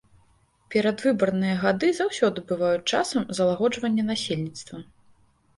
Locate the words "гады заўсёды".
1.65-2.45